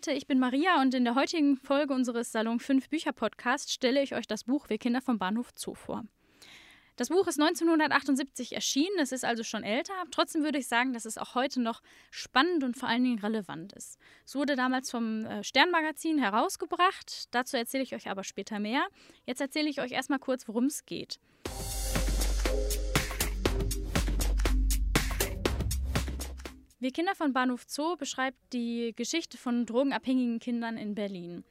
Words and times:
Leute, 0.00 0.16
ich 0.16 0.26
bin 0.26 0.38
Maria 0.38 0.80
und 0.80 0.94
in 0.94 1.04
der 1.04 1.14
heutigen 1.14 1.58
Folge 1.58 1.92
unseres 1.92 2.32
Salon 2.32 2.58
5 2.58 2.88
Bücher 2.88 3.12
Podcasts 3.12 3.70
stelle 3.70 4.02
ich 4.02 4.14
euch 4.14 4.26
das 4.26 4.44
Buch 4.44 4.70
Wir 4.70 4.78
Kinder 4.78 5.02
vom 5.02 5.18
Bahnhof 5.18 5.50
Zoo 5.54 5.74
vor. 5.74 6.04
Das 6.96 7.10
Buch 7.10 7.26
ist 7.26 7.38
1978 7.38 8.54
erschienen, 8.54 8.98
es 8.98 9.12
ist 9.12 9.26
also 9.26 9.42
schon 9.42 9.62
älter. 9.62 9.92
Trotzdem 10.10 10.42
würde 10.42 10.56
ich 10.56 10.68
sagen, 10.68 10.94
dass 10.94 11.04
es 11.04 11.18
auch 11.18 11.34
heute 11.34 11.60
noch 11.60 11.82
spannend 12.10 12.64
und 12.64 12.78
vor 12.78 12.88
allen 12.88 13.04
Dingen 13.04 13.18
relevant 13.18 13.74
ist. 13.74 13.98
Es 14.24 14.34
wurde 14.34 14.56
damals 14.56 14.90
vom 14.90 15.26
äh, 15.26 15.44
Sternmagazin 15.44 16.18
herausgebracht. 16.18 17.24
Dazu 17.32 17.58
erzähle 17.58 17.82
ich 17.82 17.94
euch 17.94 18.08
aber 18.08 18.24
später 18.24 18.58
mehr. 18.58 18.86
Jetzt 19.26 19.42
erzähle 19.42 19.68
ich 19.68 19.82
euch 19.82 19.92
erstmal 19.92 20.18
kurz, 20.18 20.48
worum 20.48 20.64
es 20.64 20.86
geht. 20.86 21.20
Wir 26.82 26.92
Kinder 26.92 27.14
von 27.14 27.34
Bahnhof 27.34 27.64
Zoo 27.66 27.96
beschreibt 27.96 28.38
die 28.54 28.94
Geschichte 28.96 29.36
von 29.36 29.66
drogenabhängigen 29.66 30.38
Kindern 30.38 30.78
in 30.78 30.94
Berlin. 30.94 31.44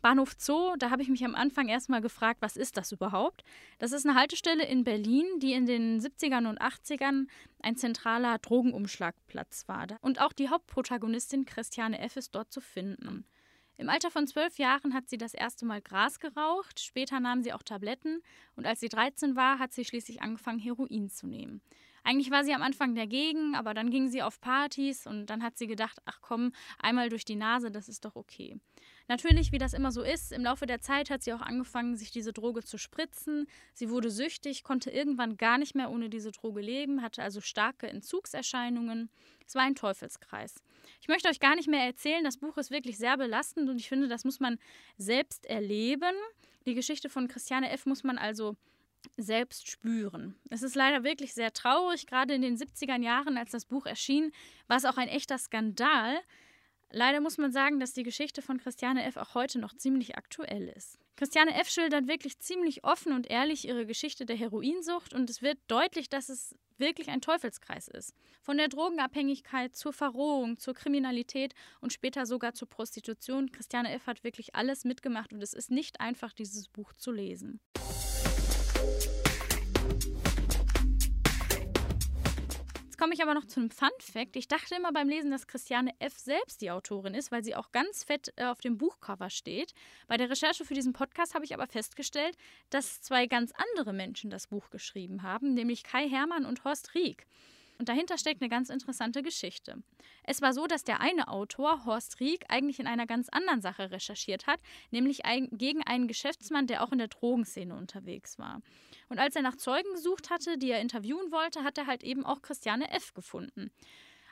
Bahnhof 0.00 0.36
Zoo, 0.38 0.76
da 0.78 0.90
habe 0.90 1.02
ich 1.02 1.08
mich 1.08 1.24
am 1.24 1.34
Anfang 1.34 1.68
erstmal 1.68 2.00
gefragt, 2.00 2.40
was 2.40 2.56
ist 2.56 2.76
das 2.76 2.92
überhaupt? 2.92 3.42
Das 3.80 3.90
ist 3.90 4.06
eine 4.06 4.16
Haltestelle 4.16 4.64
in 4.64 4.84
Berlin, 4.84 5.26
die 5.40 5.54
in 5.54 5.66
den 5.66 6.00
70ern 6.00 6.48
und 6.48 6.60
80ern 6.60 7.26
ein 7.62 7.74
zentraler 7.74 8.38
Drogenumschlagplatz 8.38 9.66
war. 9.66 9.88
Und 10.02 10.20
auch 10.20 10.32
die 10.32 10.50
Hauptprotagonistin 10.50 11.46
Christiane 11.46 11.98
F. 11.98 12.14
ist 12.14 12.36
dort 12.36 12.52
zu 12.52 12.60
finden. 12.60 13.26
Im 13.78 13.88
Alter 13.88 14.12
von 14.12 14.28
zwölf 14.28 14.56
Jahren 14.56 14.94
hat 14.94 15.08
sie 15.08 15.18
das 15.18 15.34
erste 15.34 15.66
Mal 15.66 15.82
Gras 15.82 16.20
geraucht, 16.20 16.78
später 16.78 17.18
nahm 17.18 17.42
sie 17.42 17.52
auch 17.52 17.64
Tabletten 17.64 18.22
und 18.54 18.66
als 18.66 18.78
sie 18.78 18.88
13 18.88 19.34
war, 19.34 19.58
hat 19.58 19.72
sie 19.72 19.84
schließlich 19.84 20.22
angefangen, 20.22 20.60
Heroin 20.60 21.10
zu 21.10 21.26
nehmen. 21.26 21.60
Eigentlich 22.06 22.30
war 22.30 22.44
sie 22.44 22.54
am 22.54 22.62
Anfang 22.62 22.94
dagegen, 22.94 23.56
aber 23.56 23.74
dann 23.74 23.90
ging 23.90 24.06
sie 24.06 24.22
auf 24.22 24.40
Partys 24.40 25.08
und 25.08 25.26
dann 25.26 25.42
hat 25.42 25.58
sie 25.58 25.66
gedacht, 25.66 25.98
ach 26.04 26.20
komm, 26.20 26.52
einmal 26.78 27.08
durch 27.08 27.24
die 27.24 27.34
Nase, 27.34 27.72
das 27.72 27.88
ist 27.88 28.04
doch 28.04 28.14
okay. 28.14 28.60
Natürlich, 29.08 29.50
wie 29.50 29.58
das 29.58 29.72
immer 29.72 29.90
so 29.90 30.02
ist, 30.02 30.30
im 30.30 30.44
Laufe 30.44 30.66
der 30.66 30.80
Zeit 30.80 31.10
hat 31.10 31.24
sie 31.24 31.32
auch 31.32 31.40
angefangen, 31.40 31.96
sich 31.96 32.12
diese 32.12 32.32
Droge 32.32 32.62
zu 32.62 32.78
spritzen. 32.78 33.48
Sie 33.74 33.90
wurde 33.90 34.12
süchtig, 34.12 34.62
konnte 34.62 34.88
irgendwann 34.88 35.36
gar 35.36 35.58
nicht 35.58 35.74
mehr 35.74 35.90
ohne 35.90 36.08
diese 36.08 36.30
Droge 36.30 36.60
leben, 36.60 37.02
hatte 37.02 37.24
also 37.24 37.40
starke 37.40 37.88
Entzugserscheinungen. 37.88 39.10
Es 39.44 39.56
war 39.56 39.62
ein 39.62 39.74
Teufelskreis. 39.74 40.62
Ich 41.00 41.08
möchte 41.08 41.28
euch 41.28 41.40
gar 41.40 41.56
nicht 41.56 41.68
mehr 41.68 41.84
erzählen, 41.84 42.22
das 42.22 42.36
Buch 42.36 42.56
ist 42.56 42.70
wirklich 42.70 42.98
sehr 42.98 43.16
belastend 43.16 43.68
und 43.68 43.80
ich 43.80 43.88
finde, 43.88 44.06
das 44.06 44.24
muss 44.24 44.38
man 44.38 44.58
selbst 44.96 45.44
erleben. 45.46 46.14
Die 46.66 46.74
Geschichte 46.74 47.08
von 47.08 47.26
Christiane 47.26 47.70
F. 47.70 47.84
muss 47.84 48.04
man 48.04 48.16
also 48.16 48.54
selbst 49.16 49.68
spüren. 49.68 50.34
Es 50.50 50.62
ist 50.62 50.74
leider 50.74 51.04
wirklich 51.04 51.34
sehr 51.34 51.52
traurig. 51.52 52.06
Gerade 52.06 52.34
in 52.34 52.42
den 52.42 52.56
70er 52.56 53.00
Jahren, 53.00 53.36
als 53.38 53.50
das 53.50 53.64
Buch 53.64 53.86
erschien, 53.86 54.32
war 54.68 54.76
es 54.76 54.84
auch 54.84 54.96
ein 54.96 55.08
echter 55.08 55.38
Skandal. 55.38 56.18
Leider 56.90 57.20
muss 57.20 57.36
man 57.36 57.52
sagen, 57.52 57.80
dass 57.80 57.92
die 57.92 58.04
Geschichte 58.04 58.42
von 58.42 58.58
Christiane 58.58 59.04
F. 59.04 59.16
auch 59.16 59.34
heute 59.34 59.58
noch 59.58 59.74
ziemlich 59.74 60.16
aktuell 60.16 60.68
ist. 60.68 60.98
Christiane 61.16 61.58
F. 61.58 61.68
schildert 61.68 62.06
wirklich 62.08 62.38
ziemlich 62.38 62.84
offen 62.84 63.12
und 63.12 63.28
ehrlich 63.28 63.66
ihre 63.66 63.86
Geschichte 63.86 64.26
der 64.26 64.36
Heroinsucht 64.36 65.14
und 65.14 65.30
es 65.30 65.42
wird 65.42 65.58
deutlich, 65.66 66.08
dass 66.08 66.28
es 66.28 66.54
wirklich 66.78 67.08
ein 67.08 67.22
Teufelskreis 67.22 67.88
ist. 67.88 68.14
Von 68.42 68.58
der 68.58 68.68
Drogenabhängigkeit 68.68 69.74
zur 69.74 69.92
Verrohung, 69.92 70.58
zur 70.58 70.74
Kriminalität 70.74 71.54
und 71.80 71.92
später 71.92 72.26
sogar 72.26 72.52
zur 72.52 72.68
Prostitution. 72.68 73.50
Christiane 73.50 73.92
F. 73.92 74.06
hat 74.06 74.24
wirklich 74.24 74.54
alles 74.54 74.84
mitgemacht 74.84 75.32
und 75.32 75.42
es 75.42 75.54
ist 75.54 75.70
nicht 75.70 76.00
einfach, 76.00 76.32
dieses 76.32 76.68
Buch 76.68 76.92
zu 76.92 77.12
lesen. 77.12 77.60
Jetzt 82.96 83.02
komme 83.02 83.12
ich 83.12 83.22
aber 83.22 83.34
noch 83.34 83.44
zu 83.44 83.60
einem 83.60 83.70
Fun 83.70 83.90
Fact. 83.98 84.36
Ich 84.36 84.48
dachte 84.48 84.74
immer 84.74 84.90
beim 84.90 85.10
Lesen, 85.10 85.30
dass 85.30 85.46
Christiane 85.46 85.90
F. 85.98 86.16
selbst 86.16 86.62
die 86.62 86.70
Autorin 86.70 87.12
ist, 87.12 87.30
weil 87.30 87.44
sie 87.44 87.54
auch 87.54 87.70
ganz 87.70 88.04
fett 88.04 88.32
äh, 88.36 88.44
auf 88.44 88.62
dem 88.62 88.78
Buchcover 88.78 89.28
steht. 89.28 89.74
Bei 90.08 90.16
der 90.16 90.30
Recherche 90.30 90.64
für 90.64 90.72
diesen 90.72 90.94
Podcast 90.94 91.34
habe 91.34 91.44
ich 91.44 91.52
aber 91.52 91.66
festgestellt, 91.66 92.38
dass 92.70 93.02
zwei 93.02 93.26
ganz 93.26 93.52
andere 93.74 93.92
Menschen 93.92 94.30
das 94.30 94.46
Buch 94.46 94.70
geschrieben 94.70 95.22
haben, 95.22 95.52
nämlich 95.52 95.82
Kai 95.82 96.08
Hermann 96.08 96.46
und 96.46 96.64
Horst 96.64 96.94
Rieck. 96.94 97.26
Und 97.78 97.88
dahinter 97.88 98.16
steckt 98.18 98.40
eine 98.40 98.48
ganz 98.48 98.70
interessante 98.70 99.22
Geschichte. 99.22 99.82
Es 100.24 100.40
war 100.40 100.52
so, 100.52 100.66
dass 100.66 100.84
der 100.84 101.00
eine 101.00 101.28
Autor, 101.28 101.84
Horst 101.84 102.20
Rieck, 102.20 102.44
eigentlich 102.48 102.80
in 102.80 102.86
einer 102.86 103.06
ganz 103.06 103.28
anderen 103.28 103.60
Sache 103.60 103.90
recherchiert 103.90 104.46
hat, 104.46 104.60
nämlich 104.90 105.22
gegen 105.52 105.82
einen 105.82 106.08
Geschäftsmann, 106.08 106.66
der 106.66 106.82
auch 106.82 106.92
in 106.92 106.98
der 106.98 107.08
Drogenszene 107.08 107.74
unterwegs 107.74 108.38
war. 108.38 108.62
Und 109.08 109.18
als 109.18 109.36
er 109.36 109.42
nach 109.42 109.56
Zeugen 109.56 109.92
gesucht 109.94 110.30
hatte, 110.30 110.58
die 110.58 110.70
er 110.70 110.80
interviewen 110.80 111.30
wollte, 111.30 111.64
hat 111.64 111.78
er 111.78 111.86
halt 111.86 112.02
eben 112.02 112.24
auch 112.24 112.42
Christiane 112.42 112.90
F. 112.90 113.12
gefunden. 113.14 113.70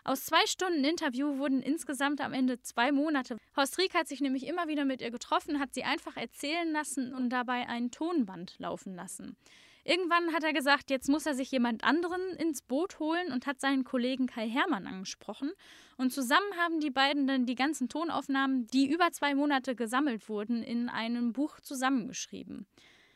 Aus 0.06 0.27
zwei 0.27 0.44
Stunden 0.47 0.84
Interview 0.84 1.38
wurden 1.38 1.62
insgesamt 1.62 2.21
am 2.21 2.34
Ende 2.34 2.60
zwei 2.60 2.93
Monate. 2.93 3.38
Horst 3.56 3.78
Rieck 3.78 3.94
hat 3.94 4.06
sich 4.06 4.21
nämlich 4.21 4.47
immer 4.47 4.69
wieder 4.69 4.84
mit 4.84 5.00
ihr 5.00 5.10
getroffen, 5.10 5.60
hat 5.60 5.72
sie 5.72 5.84
einfach 5.84 6.19
erzählen 6.19 6.71
lassen 6.71 7.15
und 7.15 7.31
dabei 7.31 7.66
ein 7.69 7.91
Tonband 7.91 8.54
laufen 8.59 8.94
lassen. 8.94 9.37
Irgendwann 9.84 10.33
hat 10.33 10.43
er 10.45 10.55
gesagt, 10.55 10.91
jetzt 10.91 11.09
muss 11.09 11.27
er 11.27 11.34
sich 11.34 11.50
jemand 11.50 11.84
anderen 11.84 12.22
ins 12.39 12.62
Boot 12.62 12.99
holen 12.99 13.31
und 13.33 13.47
hat 13.47 13.61
seinen 13.61 13.84
Kollegen 13.84 14.27
Kai 14.27 14.49
Hermann 14.49 14.87
angesprochen. 14.87 15.53
Und 15.99 16.11
zusammen 16.11 16.56
haben 16.59 16.81
die 16.81 16.91
beiden 16.91 17.27
dann 17.27 17.45
die 17.45 17.55
ganzen 17.55 17.91
Tonaufnahmen, 17.91 18.67
die 18.69 18.91
über 18.91 19.12
zwei 19.12 19.34
Monate 19.34 19.75
gesammelt 19.77 20.28
wurden, 20.28 20.62
in 20.62 20.89
einem 20.89 21.33
Buch 21.33 21.61
zusammengeschrieben. 21.61 22.67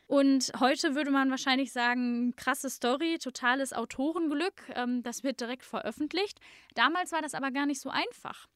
Und 0.05 0.51
heute 0.59 0.95
würde 0.95 1.11
man 1.11 1.29
wahrscheinlich 1.29 1.71
sagen, 1.71 2.35
krasse 2.35 2.69
Story, 2.69 3.19
totales 3.19 3.73
Autorenglück. 3.73 4.63
Ähm, 4.73 5.03
das 5.03 5.23
wird 5.23 5.39
direkt 5.39 5.63
veröffentlicht. 5.63 6.39
Damals 6.73 7.11
war 7.11 7.21
das 7.21 7.35
aber 7.35 7.51
gar 7.51 7.67
nicht 7.67 7.79
so 7.79 7.89
einfach. 7.89 8.47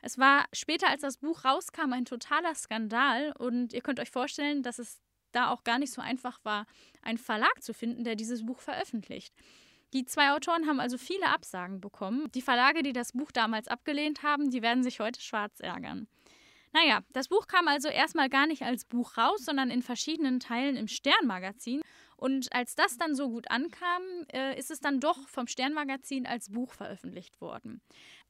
Es 0.00 0.18
war 0.18 0.46
später, 0.54 0.88
als 0.88 1.02
das 1.02 1.18
Buch 1.18 1.44
rauskam, 1.44 1.92
ein 1.92 2.06
totaler 2.06 2.54
Skandal. 2.54 3.32
Und 3.38 3.74
ihr 3.74 3.82
könnt 3.82 4.00
euch 4.00 4.10
vorstellen, 4.10 4.62
dass 4.62 4.78
es 4.78 5.00
da 5.32 5.50
auch 5.50 5.64
gar 5.64 5.78
nicht 5.78 5.92
so 5.92 6.00
einfach 6.00 6.38
war, 6.44 6.66
einen 7.02 7.18
Verlag 7.18 7.62
zu 7.62 7.74
finden, 7.74 8.04
der 8.04 8.16
dieses 8.16 8.44
Buch 8.46 8.60
veröffentlicht. 8.60 9.34
Die 9.92 10.04
zwei 10.06 10.32
Autoren 10.32 10.66
haben 10.66 10.80
also 10.80 10.96
viele 10.96 11.26
Absagen 11.26 11.80
bekommen. 11.80 12.30
Die 12.34 12.40
Verlage, 12.40 12.82
die 12.82 12.94
das 12.94 13.12
Buch 13.12 13.30
damals 13.30 13.68
abgelehnt 13.68 14.22
haben, 14.22 14.50
die 14.50 14.62
werden 14.62 14.82
sich 14.82 15.00
heute 15.00 15.20
schwarz 15.20 15.60
ärgern. 15.60 16.06
Naja, 16.72 17.00
das 17.12 17.28
Buch 17.28 17.46
kam 17.46 17.68
also 17.68 17.88
erstmal 17.88 18.30
gar 18.30 18.46
nicht 18.46 18.62
als 18.62 18.86
Buch 18.86 19.18
raus, 19.18 19.44
sondern 19.44 19.70
in 19.70 19.82
verschiedenen 19.82 20.40
Teilen 20.40 20.76
im 20.76 20.88
Sternmagazin. 20.88 21.82
Und 22.16 22.50
als 22.54 22.74
das 22.74 22.96
dann 22.96 23.14
so 23.14 23.28
gut 23.28 23.50
ankam, 23.50 24.02
äh, 24.32 24.58
ist 24.58 24.70
es 24.70 24.80
dann 24.80 25.00
doch 25.00 25.28
vom 25.28 25.46
Sternmagazin 25.46 26.26
als 26.26 26.50
Buch 26.50 26.72
veröffentlicht 26.72 27.40
worden. 27.40 27.82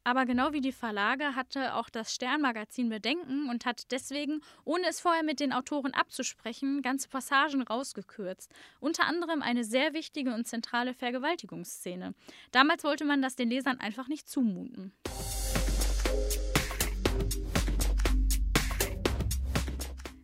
Aber 0.04 0.26
genau 0.26 0.52
wie 0.52 0.60
die 0.60 0.72
Verlage 0.72 1.36
hatte 1.36 1.74
auch 1.76 1.88
das 1.88 2.12
Sternmagazin 2.12 2.88
Bedenken 2.88 3.48
und 3.48 3.64
hat 3.64 3.92
deswegen, 3.92 4.40
ohne 4.64 4.88
es 4.88 5.00
vorher 5.00 5.22
mit 5.22 5.38
den 5.38 5.52
Autoren 5.52 5.94
abzusprechen, 5.94 6.82
ganze 6.82 7.08
Passagen 7.08 7.62
rausgekürzt. 7.62 8.52
Unter 8.80 9.04
anderem 9.04 9.42
eine 9.42 9.62
sehr 9.62 9.94
wichtige 9.94 10.34
und 10.34 10.48
zentrale 10.48 10.92
Vergewaltigungsszene. 10.92 12.14
Damals 12.50 12.82
wollte 12.82 13.04
man 13.04 13.22
das 13.22 13.36
den 13.36 13.48
Lesern 13.48 13.78
einfach 13.78 14.08
nicht 14.08 14.28
zumuten. 14.28 14.92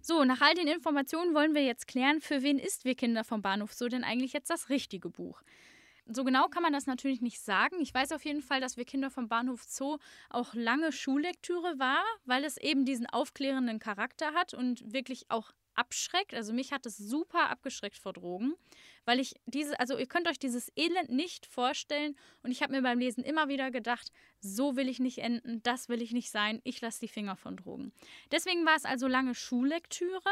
So, 0.00 0.24
nach 0.24 0.40
all 0.40 0.54
den 0.54 0.66
Informationen 0.66 1.34
wollen 1.34 1.54
wir 1.54 1.62
jetzt 1.62 1.86
klären, 1.86 2.20
für 2.20 2.42
wen 2.42 2.58
ist 2.58 2.84
Wir 2.84 2.94
Kinder 2.94 3.22
vom 3.22 3.42
Bahnhof 3.42 3.74
so 3.74 3.88
denn 3.88 4.04
eigentlich 4.04 4.32
jetzt 4.32 4.50
das 4.50 4.70
richtige 4.70 5.10
Buch? 5.10 5.42
So 6.10 6.24
genau 6.24 6.48
kann 6.48 6.62
man 6.62 6.72
das 6.72 6.86
natürlich 6.86 7.20
nicht 7.20 7.40
sagen. 7.40 7.80
Ich 7.80 7.92
weiß 7.92 8.12
auf 8.12 8.24
jeden 8.24 8.40
Fall, 8.40 8.60
dass 8.60 8.78
wir 8.78 8.86
Kinder 8.86 9.10
vom 9.10 9.28
Bahnhof 9.28 9.62
Zoo 9.64 9.98
auch 10.30 10.54
lange 10.54 10.90
Schullektüre 10.90 11.78
war, 11.78 12.02
weil 12.24 12.44
es 12.44 12.56
eben 12.56 12.86
diesen 12.86 13.06
aufklärenden 13.06 13.78
Charakter 13.78 14.32
hat 14.32 14.54
und 14.54 14.92
wirklich 14.92 15.30
auch 15.30 15.52
abschreckt. 15.74 16.34
Also 16.34 16.52
mich 16.52 16.72
hat 16.72 16.86
es 16.86 16.96
super 16.96 17.50
abgeschreckt 17.50 17.98
vor 17.98 18.12
Drogen, 18.12 18.54
weil 19.04 19.20
ich 19.20 19.34
diese, 19.46 19.78
also 19.78 19.96
ihr 19.96 20.06
könnt 20.06 20.28
euch 20.28 20.38
dieses 20.38 20.72
Elend 20.76 21.10
nicht 21.10 21.46
vorstellen 21.46 22.16
und 22.42 22.50
ich 22.50 22.62
habe 22.62 22.72
mir 22.72 22.82
beim 22.82 22.98
Lesen 22.98 23.22
immer 23.22 23.48
wieder 23.48 23.70
gedacht, 23.70 24.10
so 24.40 24.76
will 24.76 24.88
ich 24.88 24.98
nicht 24.98 25.18
enden, 25.18 25.62
das 25.62 25.88
will 25.88 26.02
ich 26.02 26.12
nicht 26.12 26.30
sein, 26.30 26.60
ich 26.64 26.80
lasse 26.80 27.00
die 27.00 27.08
Finger 27.08 27.36
von 27.36 27.56
Drogen. 27.56 27.92
Deswegen 28.32 28.66
war 28.66 28.76
es 28.76 28.84
also 28.84 29.06
lange 29.06 29.34
Schullektüre. 29.34 30.30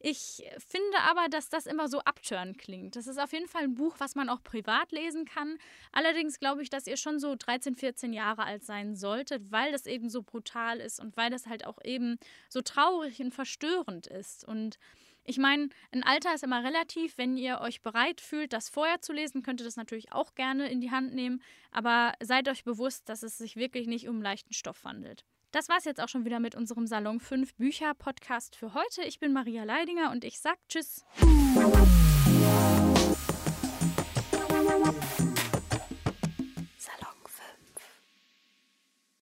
Ich 0.00 0.44
finde 0.58 0.98
aber, 1.08 1.28
dass 1.28 1.48
das 1.48 1.66
immer 1.66 1.88
so 1.88 2.00
abturn 2.00 2.56
klingt. 2.56 2.94
Das 2.94 3.08
ist 3.08 3.18
auf 3.18 3.32
jeden 3.32 3.48
Fall 3.48 3.64
ein 3.64 3.74
Buch, 3.74 3.96
was 3.98 4.14
man 4.14 4.28
auch 4.28 4.42
privat 4.42 4.92
lesen 4.92 5.24
kann. 5.24 5.58
Allerdings 5.90 6.38
glaube 6.38 6.62
ich, 6.62 6.70
dass 6.70 6.86
ihr 6.86 6.96
schon 6.96 7.18
so 7.18 7.34
13, 7.36 7.74
14 7.74 8.12
Jahre 8.12 8.44
alt 8.44 8.64
sein 8.64 8.94
solltet, 8.94 9.50
weil 9.50 9.72
das 9.72 9.86
eben 9.86 10.08
so 10.08 10.22
brutal 10.22 10.78
ist 10.78 11.00
und 11.00 11.16
weil 11.16 11.30
das 11.30 11.46
halt 11.46 11.66
auch 11.66 11.82
eben 11.82 12.16
so 12.48 12.60
traurig 12.60 13.20
und 13.20 13.34
verstörend 13.34 14.06
ist. 14.06 14.44
Und 14.44 14.78
ich 15.24 15.36
meine, 15.36 15.68
ein 15.90 16.04
Alter 16.04 16.32
ist 16.32 16.44
immer 16.44 16.62
relativ. 16.62 17.18
Wenn 17.18 17.36
ihr 17.36 17.60
euch 17.60 17.82
bereit 17.82 18.20
fühlt, 18.20 18.52
das 18.52 18.68
vorher 18.68 19.00
zu 19.00 19.12
lesen, 19.12 19.42
könnt 19.42 19.60
ihr 19.60 19.66
das 19.66 19.76
natürlich 19.76 20.12
auch 20.12 20.34
gerne 20.36 20.70
in 20.70 20.80
die 20.80 20.92
Hand 20.92 21.12
nehmen. 21.12 21.42
Aber 21.72 22.14
seid 22.20 22.48
euch 22.48 22.64
bewusst, 22.64 23.08
dass 23.08 23.24
es 23.24 23.36
sich 23.36 23.56
wirklich 23.56 23.88
nicht 23.88 24.08
um 24.08 24.22
leichten 24.22 24.54
Stoff 24.54 24.84
handelt. 24.84 25.24
Das 25.50 25.70
war's 25.70 25.86
jetzt 25.86 26.00
auch 26.02 26.08
schon 26.08 26.26
wieder 26.26 26.40
mit 26.40 26.54
unserem 26.54 26.86
Salon 26.86 27.20
5 27.20 27.54
Bücher 27.54 27.94
Podcast 27.94 28.54
für 28.54 28.74
heute. 28.74 29.02
Ich 29.04 29.18
bin 29.18 29.32
Maria 29.32 29.64
Leidinger 29.64 30.10
und 30.10 30.24
ich 30.24 30.40
sag 30.40 30.58
Tschüss. 30.68 31.06